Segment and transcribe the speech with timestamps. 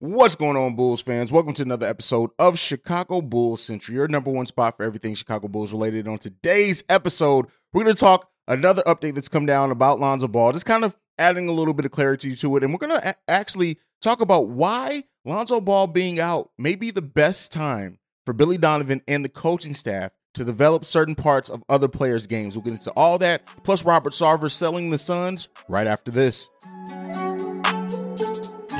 [0.00, 1.32] What's going on, Bulls fans?
[1.32, 5.48] Welcome to another episode of Chicago Bulls Central, your number one spot for everything Chicago
[5.48, 6.06] Bulls related.
[6.06, 10.52] On today's episode, we're going to talk another update that's come down about Lonzo Ball,
[10.52, 12.62] just kind of adding a little bit of clarity to it.
[12.62, 16.92] And we're going to a- actually talk about why Lonzo Ball being out may be
[16.92, 21.64] the best time for Billy Donovan and the coaching staff to develop certain parts of
[21.68, 22.54] other players' games.
[22.54, 26.50] We'll get into all that, plus Robert Sarver selling the Suns right after this.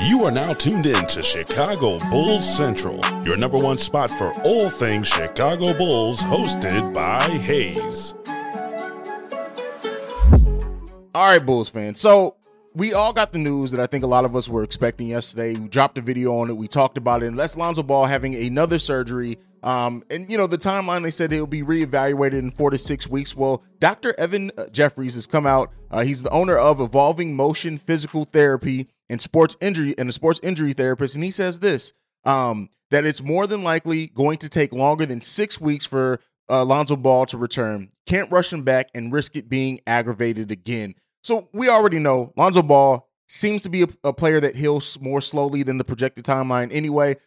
[0.01, 4.69] You are now tuned in to Chicago Bulls Central, your number one spot for all
[4.69, 8.13] things Chicago Bulls, hosted by Hayes.
[11.13, 11.99] All right, Bulls fans.
[11.99, 12.37] So
[12.75, 15.55] we all got the news that I think a lot of us were expecting yesterday.
[15.55, 16.57] We dropped a video on it.
[16.57, 17.27] We talked about it.
[17.27, 19.37] And Les Lonzo Ball having another surgery.
[19.63, 23.07] Um, and you know the timeline they said he'll be reevaluated in four to six
[23.07, 23.35] weeks.
[23.35, 24.17] Well, Dr.
[24.17, 25.75] Evan uh, Jeffries has come out.
[25.91, 30.39] Uh, he's the owner of Evolving Motion Physical Therapy and Sports Injury and a sports
[30.41, 31.91] injury therapist, and he says this:
[32.23, 36.63] um, that it's more than likely going to take longer than six weeks for uh,
[36.63, 37.91] Lonzo Ball to return.
[38.05, 40.95] Can't rush him back and risk it being aggravated again.
[41.23, 45.21] So we already know Lonzo Ball seems to be a, a player that heals more
[45.21, 46.69] slowly than the projected timeline.
[46.71, 47.17] Anyway,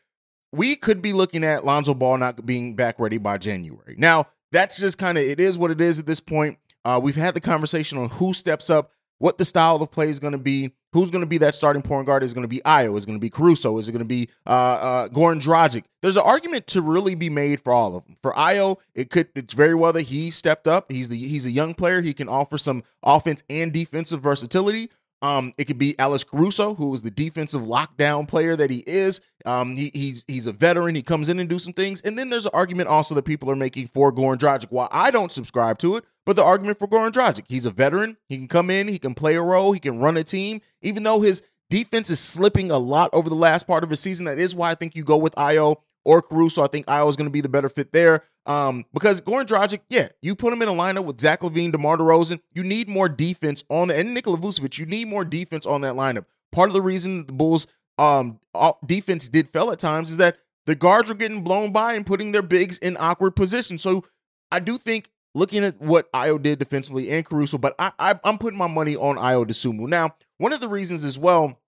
[0.53, 3.95] we could be looking at Lonzo Ball not being back ready by January.
[3.99, 6.59] Now, that's just kind of it is what it is at this point.
[6.85, 10.19] Uh, we've had the conversation on who steps up, what the style of play is
[10.21, 12.23] going to be, who's going to be that starting point guard.
[12.23, 12.97] Is going to be Ayo?
[12.97, 13.79] Is it going to be Caruso?
[13.79, 15.85] Is it going to be uh, uh, Goran Dragic?
[16.01, 18.17] There's an argument to really be made for all of them.
[18.23, 20.91] For Ayo, it could it's very well that he stepped up.
[20.91, 22.01] He's the he's a young player.
[22.01, 24.91] He can offer some offense and defensive versatility.
[25.23, 29.21] Um, it could be Alex Caruso, who is the defensive lockdown player that he is.
[29.47, 30.97] Um, he, he's he's a veteran.
[30.97, 32.01] He comes in and do some things.
[32.01, 34.67] And then there's an argument also that people are making for Goran Dragic.
[34.71, 38.17] While I don't subscribe to it, but the argument for Goran Dragic, he's a veteran.
[38.29, 38.89] He can come in.
[38.89, 39.73] He can play a role.
[39.73, 40.61] He can run a team.
[40.83, 44.27] Even though his defense is slipping a lot over the last part of his season,
[44.27, 46.63] that is why I think you go with Ayo or Caruso.
[46.63, 48.25] I think is going to be the better fit there.
[48.45, 51.97] Um, because Goran Dragic, yeah, you put him in a lineup with Zach LaVine, DeMar
[51.99, 55.83] DeRozan, you need more defense on the, and Nikola Vucevic, you need more defense on
[55.83, 56.25] that lineup.
[56.51, 57.67] Part of the reason the Bulls
[57.99, 58.41] um
[58.87, 62.33] defense did fail at times is that the guards were getting blown by and putting
[62.33, 63.83] their bigs in awkward positions.
[63.83, 64.05] So
[64.51, 68.39] I do think looking at what Ayo did defensively and Caruso, but I, I am
[68.39, 69.89] putting my money on Ayo Dosunmu.
[69.89, 71.59] Now, one of the reasons as well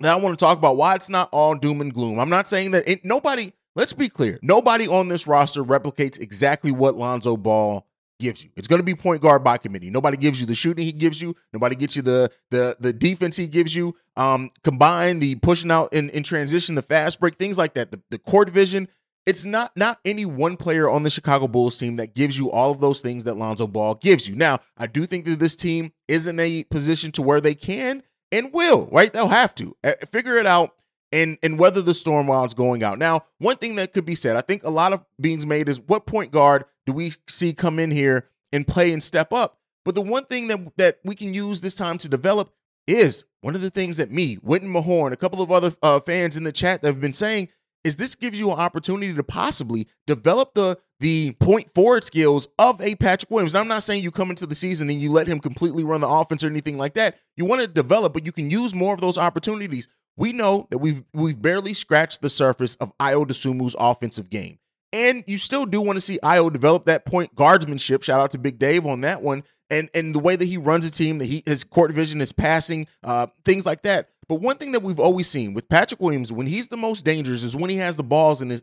[0.00, 2.18] that I want to talk about why it's not all doom and gloom.
[2.18, 4.38] I'm not saying that it, nobody let's be clear.
[4.42, 7.86] Nobody on this roster replicates exactly what Lonzo Ball
[8.20, 8.50] gives you.
[8.56, 9.90] It's going to be point guard by committee.
[9.90, 11.34] Nobody gives you the shooting he gives you.
[11.52, 13.94] Nobody gets you the the the defense he gives you.
[14.16, 17.90] Um, combine the pushing out in, in transition, the fast break, things like that.
[17.90, 18.88] The, the court vision.
[19.24, 22.72] It's not not any one player on the Chicago Bulls team that gives you all
[22.72, 24.34] of those things that Lonzo Ball gives you.
[24.34, 28.02] Now, I do think that this team is in a position to where they can
[28.32, 29.12] and will, right?
[29.12, 30.74] They'll have to uh, figure it out
[31.12, 32.98] and and weather the storm while it's going out.
[32.98, 35.80] Now, one thing that could be said, I think a lot of beings made is
[35.80, 39.58] what point guard do we see come in here and play and step up?
[39.84, 42.52] But the one thing that that we can use this time to develop
[42.86, 46.36] is one of the things that me, Winton Mahorn, a couple of other uh, fans
[46.36, 47.48] in the chat that have been saying
[47.84, 52.80] is this gives you an opportunity to possibly develop the the point forward skills of
[52.80, 53.54] a Patrick Williams.
[53.54, 56.00] Now, I'm not saying you come into the season and you let him completely run
[56.00, 57.18] the offense or anything like that.
[57.36, 59.88] You want to develop, but you can use more of those opportunities.
[60.16, 64.58] We know that we've we've barely scratched the surface of Ayo Dosunmu's offensive game.
[64.92, 68.02] And you still do want to see Ayo develop that point guardsmanship.
[68.02, 69.42] Shout out to Big Dave on that one.
[69.70, 72.32] And and the way that he runs a team, that he his court vision, his
[72.32, 74.10] passing, uh, things like that.
[74.28, 77.42] But one thing that we've always seen with Patrick Williams, when he's the most dangerous,
[77.42, 78.62] is when he has the balls in his.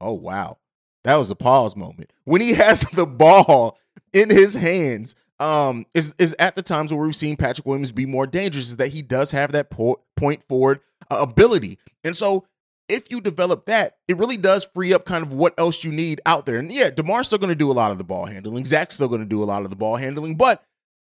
[0.00, 0.58] Oh wow,
[1.04, 2.12] that was a pause moment.
[2.24, 3.78] When he has the ball
[4.12, 8.06] in his hands, um, is is at the times where we've seen Patrick Williams be
[8.06, 8.70] more dangerous.
[8.70, 10.80] Is that he does have that po- point forward
[11.10, 12.46] uh, ability, and so
[12.88, 16.20] if you develop that, it really does free up kind of what else you need
[16.26, 16.58] out there.
[16.58, 18.64] And yeah, Demar's still going to do a lot of the ball handling.
[18.64, 20.62] Zach's still going to do a lot of the ball handling, but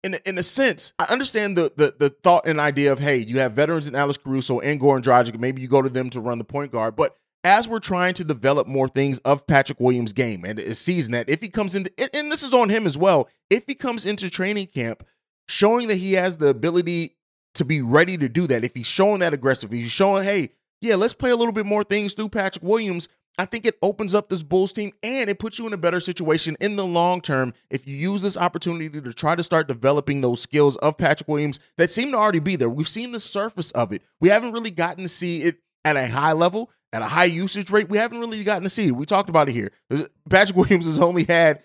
[0.05, 3.17] in a, in a sense, I understand the, the the thought and idea of hey,
[3.17, 6.21] you have veterans in Alex Caruso and Goran Dragic, maybe you go to them to
[6.21, 6.97] run the point guard.
[6.97, 11.13] But as we're trying to develop more things of Patrick Williams' game and a season
[11.13, 14.05] that if he comes into and this is on him as well, if he comes
[14.05, 15.05] into training camp
[15.49, 17.17] showing that he has the ability
[17.55, 20.51] to be ready to do that, if he's showing that aggressive, he's showing, hey,
[20.81, 23.09] yeah, let's play a little bit more things through Patrick Williams.
[23.41, 26.01] I think it opens up this Bulls team and it puts you in a better
[26.01, 30.21] situation in the long term if you use this opportunity to try to start developing
[30.21, 32.69] those skills of Patrick Williams that seem to already be there.
[32.69, 34.03] We've seen the surface of it.
[34.21, 37.71] We haven't really gotten to see it at a high level, at a high usage
[37.71, 37.89] rate.
[37.89, 38.91] We haven't really gotten to see.
[38.91, 39.73] We talked about it here.
[40.31, 41.61] Patrick Williams has only had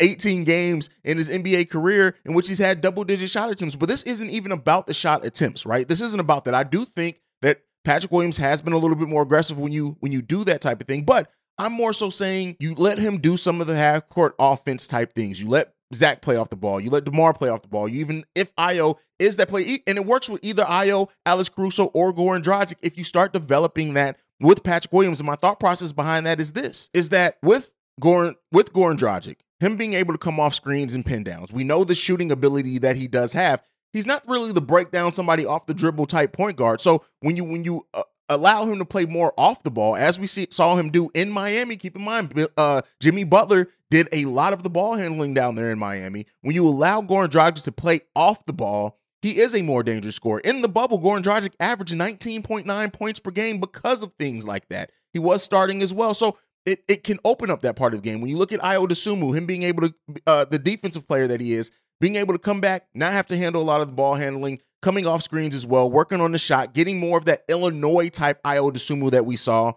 [0.00, 3.88] 18 games in his NBA career in which he's had double digit shot attempts, but
[3.88, 5.86] this isn't even about the shot attempts, right?
[5.86, 6.54] This isn't about that.
[6.54, 9.96] I do think that Patrick Williams has been a little bit more aggressive when you
[10.00, 13.18] when you do that type of thing, but I'm more so saying you let him
[13.18, 15.42] do some of the half court offense type things.
[15.42, 16.80] You let Zach play off the ball.
[16.80, 17.86] You let DeMar play off the ball.
[17.88, 21.86] You even if Ayo is that play, and it works with either Ayo, Alex Caruso,
[21.86, 22.76] or Goran Dragic.
[22.82, 26.52] If you start developing that with Patrick Williams, and my thought process behind that is
[26.52, 30.94] this: is that with Goran with Goran Dragic, him being able to come off screens
[30.94, 33.62] and pin downs, we know the shooting ability that he does have.
[33.92, 36.80] He's not really the breakdown somebody off the dribble type point guard.
[36.80, 40.18] So when you when you uh, allow him to play more off the ball, as
[40.18, 41.76] we see, saw him do in Miami.
[41.76, 45.70] Keep in mind, uh, Jimmy Butler did a lot of the ball handling down there
[45.70, 46.26] in Miami.
[46.40, 50.16] When you allow Goran Dragic to play off the ball, he is a more dangerous
[50.16, 50.40] scorer.
[50.40, 54.90] In the bubble, Goran Dragic averaged 19.9 points per game because of things like that.
[55.12, 56.12] He was starting as well.
[56.12, 56.36] So
[56.66, 58.20] it, it can open up that part of the game.
[58.20, 59.94] When you look at Ayo Dosunmu, him being able to,
[60.26, 61.70] uh, the defensive player that he is,
[62.00, 64.60] being able to come back, not have to handle a lot of the ball handling,
[64.80, 68.42] coming off screens as well, working on the shot, getting more of that Illinois type
[68.42, 69.72] Ayo Dosunmu that we saw.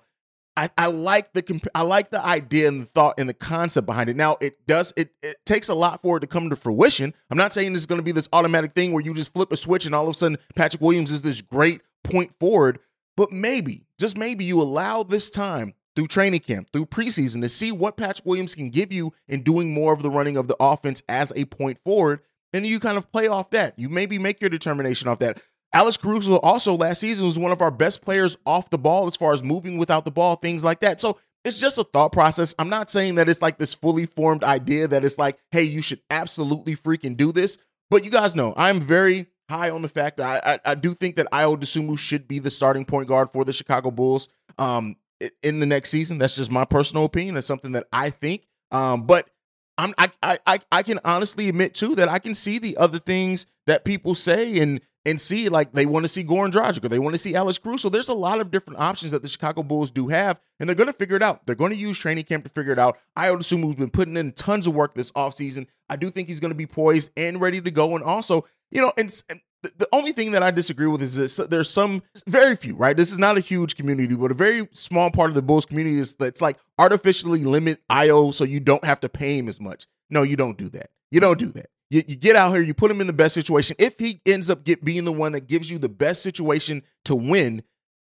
[0.58, 4.10] I, I like the I like the idea and the thought and the concept behind
[4.10, 4.16] it.
[4.16, 7.14] Now it does it it takes a lot for it to come to fruition.
[7.30, 9.52] I'm not saying this is going to be this automatic thing where you just flip
[9.52, 12.80] a switch and all of a sudden Patrick Williams is this great point forward,
[13.18, 17.72] but maybe just maybe you allow this time through training camp, through preseason to see
[17.72, 21.02] what Patrick Williams can give you in doing more of the running of the offense
[21.10, 22.22] as a point forward
[22.54, 23.78] and you kind of play off that.
[23.78, 25.42] You maybe make your determination off that.
[25.76, 29.18] Alex Caruso also last season was one of our best players off the ball as
[29.18, 31.02] far as moving without the ball, things like that.
[31.02, 32.56] So it's just a thought process.
[32.58, 35.82] I'm not saying that it's like this fully formed idea that it's like, hey, you
[35.82, 37.58] should absolutely freaking do this.
[37.92, 40.94] But you guys know I'm very high on the fact that I, I, I do
[40.94, 44.96] think that Ayo Dosunmu should be the starting point guard for the Chicago Bulls um,
[45.44, 46.20] in the next season.
[46.20, 47.36] That's just my personal opinion.
[47.36, 48.48] That's something that I think.
[48.72, 49.30] Um, but
[49.78, 53.46] I'm I, I I can honestly admit too that I can see the other things
[53.68, 57.00] that people say and and see like they want to see Goran Dragic or they
[57.00, 57.90] want to see Alex Caruso.
[57.90, 60.90] There's a lot of different options that the Chicago Bulls do have, and they're going
[60.90, 61.46] to figure it out.
[61.46, 62.98] They're going to use training camp to figure it out.
[63.16, 65.68] I would assume who's been putting in tons of work this offseason.
[65.90, 67.96] I do think he's going to be poised and ready to go.
[67.96, 69.40] And also, you know, and, and
[69.78, 72.96] the only thing that I disagree with is this, there's some very few, right?
[72.96, 75.98] This is not a huge community, but a very small part of the Bulls community
[75.98, 79.88] is that's like artificially limit Ayo so you don't have to pay him as much.
[80.10, 80.90] No, you don't do that.
[81.12, 81.68] You don't do that.
[81.90, 83.76] You, you get out here, you put him in the best situation.
[83.80, 87.16] If he ends up get, being the one that gives you the best situation to
[87.16, 87.64] win,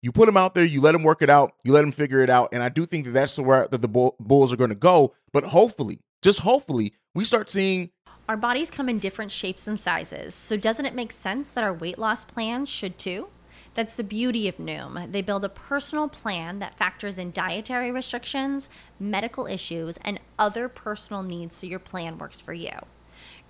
[0.02, 2.22] you put him out there, you let him work it out, you let him figure
[2.22, 2.50] it out.
[2.52, 5.14] And I do think that that's the route that the Bulls are going to go.
[5.32, 7.90] But hopefully, just hopefully, we start seeing
[8.30, 11.74] our bodies come in different shapes and sizes, so doesn't it make sense that our
[11.74, 13.28] weight loss plans should too?
[13.76, 15.12] That's the beauty of Noom.
[15.12, 21.22] They build a personal plan that factors in dietary restrictions, medical issues, and other personal
[21.22, 22.72] needs so your plan works for you.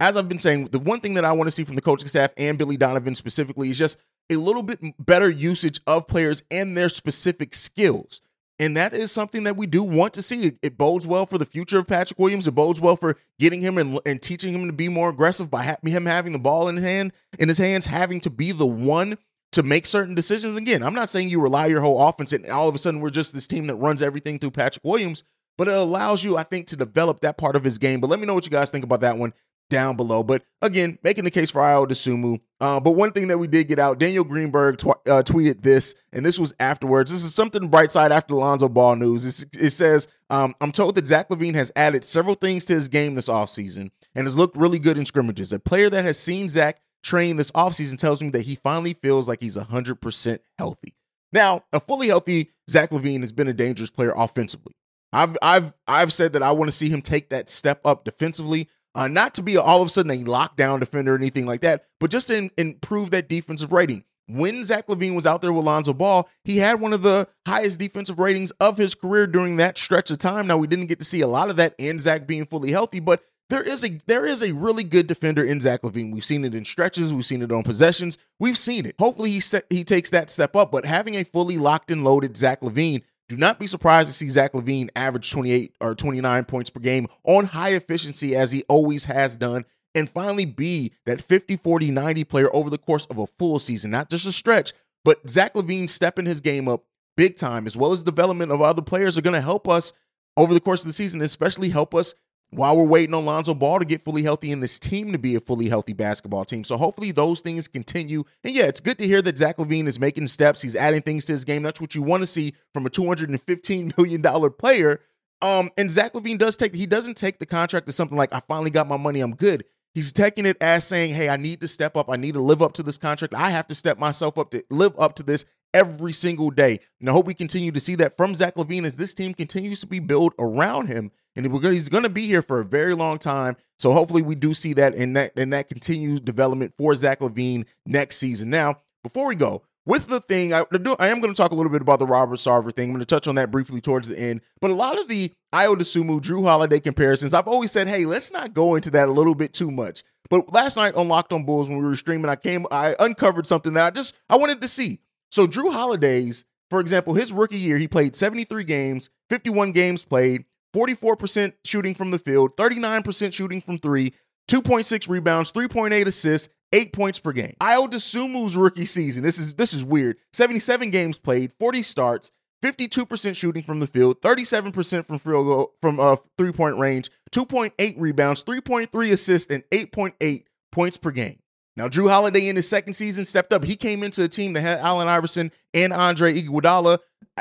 [0.00, 2.08] as I've been saying, the one thing that I want to see from the coaching
[2.08, 3.98] staff and Billy Donovan specifically is just
[4.30, 8.22] a little bit better usage of players and their specific skills.
[8.58, 10.52] And that is something that we do want to see.
[10.62, 12.46] It, bodes well for the future of Patrick Williams.
[12.46, 15.64] It bodes well for getting him and, and teaching him to be more aggressive by
[15.64, 19.16] ha- him having the ball in hand in his hands, having to be the one
[19.52, 20.56] to make certain decisions.
[20.56, 23.10] Again, I'm not saying you rely your whole offense and all of a sudden we're
[23.10, 25.24] just this team that runs everything through Patrick Williams,
[25.56, 28.00] but it allows you, I think, to develop that part of his game.
[28.00, 29.32] But let me know what you guys think about that one
[29.70, 30.22] down below.
[30.22, 32.40] But again, making the case for Ayo Dosunmu.
[32.60, 35.94] Uh, but one thing that we did get out, Daniel Greenberg tw- uh, tweeted this,
[36.12, 37.10] and this was afterwards.
[37.10, 39.24] This is something bright side after Lonzo Ball news.
[39.24, 42.88] It's, it says, um, I'm told that Zach LaVine has added several things to his
[42.88, 45.52] game this offseason and has looked really good in scrimmages.
[45.54, 49.26] A player that has seen Zach train this offseason tells me that he finally feels
[49.26, 50.94] like he's 100% healthy.
[51.32, 54.74] Now, a fully healthy Zach LaVine has been a dangerous player offensively.
[55.12, 58.68] I've I've I've said that I want to see him take that step up defensively.
[58.94, 61.84] Uh, not to be all of a sudden a lockdown defender or anything like that,
[62.00, 64.04] but just to improve that defensive rating.
[64.26, 67.80] When Zach LaVine was out there with Lonzo Ball, he had one of the highest
[67.80, 70.46] defensive ratings of his career during that stretch of time.
[70.46, 73.00] Now, we didn't get to see a lot of that in Zach being fully healthy,
[73.00, 76.12] but there is a there is a really good defender in Zach LaVine.
[76.12, 78.94] We've seen it in stretches, we've seen it on possessions, we've seen it.
[79.00, 80.70] Hopefully he set, he takes that step up.
[80.70, 84.28] But having a fully locked and loaded Zach LaVine, do not be surprised to see
[84.28, 89.04] Zach LaVine average 28 or 29 points per game on high efficiency as he always
[89.04, 89.64] has done.
[89.94, 93.92] And finally be that 50, 40, 90 player over the course of a full season,
[93.92, 94.72] not just a stretch,
[95.04, 96.82] but Zach LaVine stepping his game up
[97.16, 99.92] big time, as well as development of other players, are going to help us
[100.36, 102.14] over the course of the season, especially help us
[102.50, 105.36] while we're waiting on Lonzo Ball to get fully healthy and this team to be
[105.36, 106.64] a fully healthy basketball team.
[106.64, 108.24] So hopefully those things continue.
[108.42, 110.62] And yeah, it's good to hear that Zach LaVine is making steps.
[110.62, 111.62] He's adding things to his game.
[111.62, 115.00] That's what you want to see from a $215 million player.
[115.42, 118.40] Um, and Zach LaVine does take, he doesn't take the contract as something like, I
[118.40, 119.64] finally got my money, I'm good.
[119.94, 122.10] He's taking it as saying, hey, I need to step up.
[122.10, 123.34] I need to live up to this contract.
[123.34, 126.78] I have to step myself up to live up to this every single day.
[127.00, 129.80] And I hope we continue to see that from Zach LaVine as this team continues
[129.80, 131.10] to be built around him.
[131.36, 133.56] And he's going to be here for a very long time.
[133.78, 137.66] So hopefully we do see that in that and that continued development for Zach LaVine
[137.86, 138.50] next season.
[138.50, 140.64] Now, before we go, with the thing, I,
[140.98, 142.90] I am going to talk a little bit about the Robert Sarver thing.
[142.90, 144.42] I'm going to touch on that briefly towards the end.
[144.60, 148.32] But a lot of the Ayo Dosunmu, Jrue Holiday comparisons, I've always said, hey, let's
[148.32, 150.02] not go into that a little bit too much.
[150.28, 153.46] But last night on Locked on Bulls, when we were streaming, I came, I uncovered
[153.46, 155.00] something that I just I wanted to see.
[155.30, 160.44] So Jrue Holiday's, for example, his rookie year, he played 73 games, 51 games played,
[160.74, 164.14] 44% shooting from the field, 39% shooting from three,
[164.48, 167.54] 2.6 rebounds, 3.8 assists, eight points per game.
[167.60, 170.16] Ayo Dosunmu's rookie season, this is this is weird.
[170.32, 172.30] 77 games played, 40 starts,
[172.62, 177.94] 52% shooting from the field, 37% from field goal, from uh, three point range, 2.8
[177.98, 181.39] rebounds, 3.3 assists, and 8.8 points per game.
[181.76, 183.64] Now, Jrue Holiday in his second season stepped up.
[183.64, 186.98] He came into a team that had Allen Iverson and Andre Iguodala.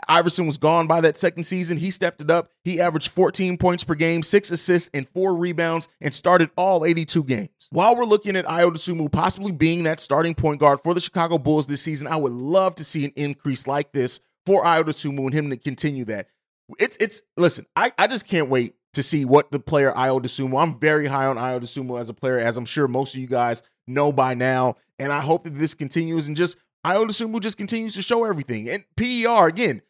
[0.07, 1.77] Iverson was gone by that second season.
[1.77, 2.49] He stepped it up.
[2.63, 7.23] He averaged 14 points per game, six assists, and four rebounds, and started all 82
[7.23, 7.49] games.
[7.71, 11.37] While we're looking at Ayo Dosunmu possibly being that starting point guard for the Chicago
[11.37, 15.19] Bulls this season, I would love to see an increase like this for Ayo Dosunmu
[15.19, 16.27] and him to continue that.
[16.79, 20.61] It's it's listen, I, I just can't wait to see what the player Ayo Dosunmu.
[20.61, 23.27] I'm very high on Ayo Dosunmu as a player, as I'm sure most of you
[23.27, 24.75] guys know by now.
[24.97, 28.69] And I hope that this continues and just Ayo Dosunmu just continues to show everything.
[28.69, 29.81] And PER again,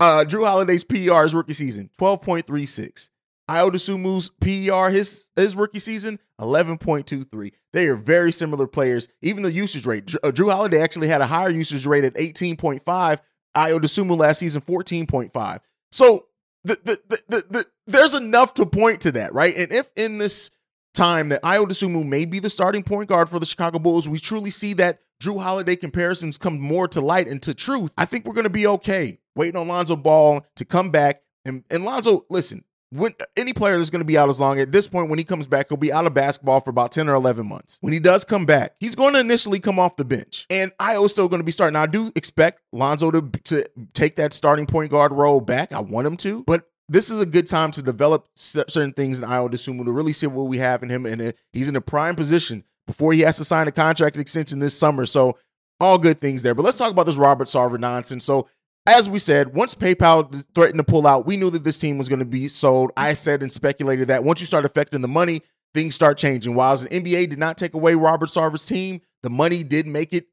[0.00, 3.10] uh, Jrue Holiday's PER his rookie season, 12.36.
[3.48, 7.52] Ayo Dosunmu's PER his his rookie season, 11.23.
[7.72, 9.08] They are very similar players.
[9.22, 12.14] Even the usage rate, Jrue, uh, Jrue Holiday actually had a higher usage rate at
[12.14, 12.82] 18.5.
[12.84, 15.58] Ayo Dosunmu last season 14.5.
[15.92, 16.26] So
[16.64, 19.54] the, the, the, the, the there's enough to point to that, right?
[19.56, 20.50] And if in this
[20.94, 24.18] time that Ayo Dosunmu may be the starting point guard for the Chicago Bulls, we
[24.18, 27.92] truly see that Jrue Holiday comparisons come more to light and to truth.
[27.98, 31.22] I think we're going to be okay waiting on Lonzo Ball to come back.
[31.44, 34.70] And, and Lonzo, listen, when any player that's going to be out as long at
[34.70, 37.14] this point when he comes back he'll be out of basketball for about 10 or
[37.14, 37.78] 11 months.
[37.80, 40.46] When he does come back he's going to initially come off the bench.
[40.48, 41.74] And Ayo's still going to be starting.
[41.74, 45.72] Now, i do expect lonzo to, to take that starting point guard role back.
[45.72, 46.44] I want him to.
[46.44, 50.12] But this is a good time to develop certain things in Ayo Dosunmu to really
[50.12, 53.20] see what we have in him, and uh, he's in a prime position before he
[53.20, 55.06] has to sign a contract extension this summer.
[55.06, 55.38] So
[55.80, 56.54] all good things there.
[56.54, 58.24] But let's talk about this Robert Sarver nonsense.
[58.24, 58.48] So
[58.86, 62.08] as we said, once PayPal threatened to pull out, we knew that this team was
[62.08, 62.92] going to be sold.
[62.96, 66.54] I said and speculated that once you start affecting the money, things start changing.
[66.54, 70.26] While the NBA did not take away Robert Sarver's team, the money did make it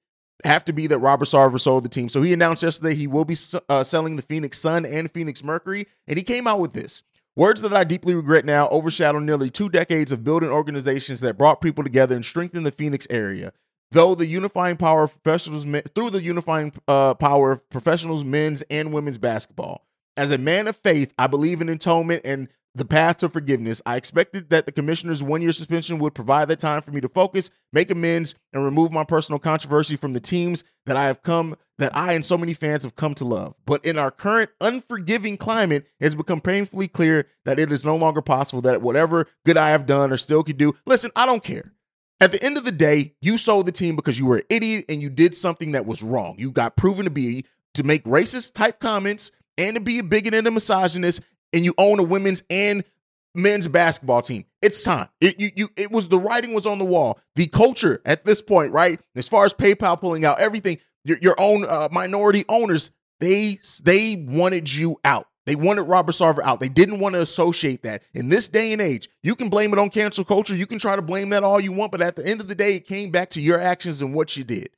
[0.43, 2.09] have to be that Robert Sarver sold the team.
[2.09, 3.35] So he announced yesterday he will be
[3.69, 7.03] uh, selling the Phoenix Sun and Phoenix Mercury, and he came out with this.
[7.35, 11.61] Words that I deeply regret now overshadow nearly two decades of building organizations that brought
[11.61, 13.53] people together and strengthened the Phoenix area.
[13.91, 18.93] Though the unifying power of professionals through the unifying uh, power of professionals, men's and
[18.93, 19.85] women's basketball.
[20.17, 23.81] As a man of faith, I believe in atonement and the path to forgiveness.
[23.85, 27.09] I expected that the commissioner's one year suspension would provide that time for me to
[27.09, 31.55] focus, make amends, and remove my personal controversy from the teams that I have come,
[31.77, 33.55] that I and so many fans have come to love.
[33.65, 38.21] But in our current unforgiving climate, it's become painfully clear that it is no longer
[38.21, 41.73] possible that whatever good I have done or still could do, listen, I don't care.
[42.21, 44.85] At the end of the day, you sold the team because you were an idiot
[44.89, 46.35] and you did something that was wrong.
[46.37, 50.35] You got proven to be to make racist type comments and to be a bigot
[50.35, 51.21] and a misogynist
[51.53, 52.83] and you own a women's and
[53.35, 54.45] men's basketball team.
[54.61, 55.07] It's time.
[55.19, 57.19] It you, you it was the writing was on the wall.
[57.35, 58.99] The culture at this point, right?
[59.15, 64.25] As far as PayPal pulling out everything, your, your own uh, minority owners, they they
[64.27, 65.27] wanted you out.
[65.47, 66.59] They wanted Robert Sarver out.
[66.59, 68.03] They didn't want to associate that.
[68.13, 70.55] In this day and age, you can blame it on cancel culture.
[70.55, 72.55] You can try to blame that all you want, but at the end of the
[72.55, 74.69] day, it came back to your actions and what you did.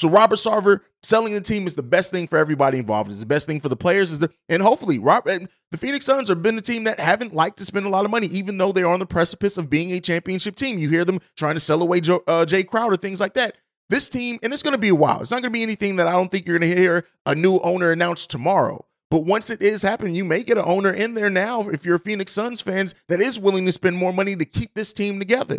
[0.00, 3.10] So Robert Sarver selling the team is the best thing for everybody involved.
[3.10, 4.10] It's the best thing for the players.
[4.10, 7.58] Is the and hopefully Robert the Phoenix Suns have been a team that haven't liked
[7.58, 10.00] to spend a lot of money, even though they're on the precipice of being a
[10.00, 10.78] championship team.
[10.78, 13.58] You hear them trying to sell away Joe, uh, Jae Crowder, things like that.
[13.90, 15.20] This team, and it's going to be a while.
[15.20, 17.34] It's not going to be anything that I don't think you're going to hear a
[17.34, 18.86] new owner announced tomorrow.
[19.10, 21.98] But once it is happening, you may get an owner in there now if you're
[21.98, 25.58] Phoenix Suns fans that is willing to spend more money to keep this team together.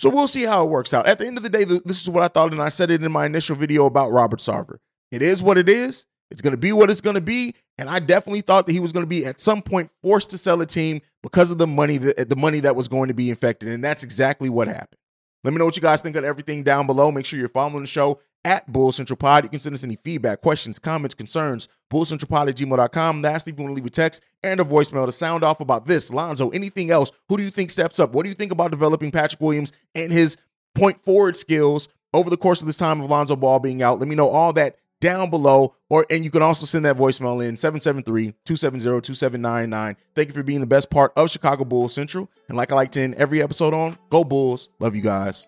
[0.00, 1.06] So we'll see how it works out.
[1.06, 3.02] At the end of the day, this is what I thought, and I said it
[3.02, 4.78] in my initial video about Robert Sarver.
[5.10, 6.06] It is what it is.
[6.30, 7.54] It's going to be what it's going to be.
[7.78, 10.38] And I definitely thought that he was going to be at some point forced to
[10.38, 13.30] sell a team because of the money that the money that was going to be
[13.30, 14.98] infected, and that's exactly what happened.
[15.44, 17.10] Let me know what you guys think of everything down below.
[17.12, 19.44] Make sure you're following the show at Bull Central Pod.
[19.44, 23.22] You can send us any feedback, questions, comments, concerns, bullcentralpod at gmail.com.
[23.22, 25.86] Lastly, if you want to leave a text and a voicemail to sound off about
[25.86, 28.12] this, Lonzo, anything else, who do you think steps up?
[28.12, 30.36] What do you think about developing Patrick Williams and his
[30.74, 33.98] point forward skills over the course of this time of Lonzo Ball being out?
[33.98, 37.46] Let me know all that down below or and you can also send that voicemail
[37.46, 42.72] in 773-270-2799 thank you for being the best part of chicago bulls central and like
[42.72, 45.46] i like to end every episode on go bulls love you guys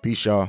[0.00, 0.48] peace y'all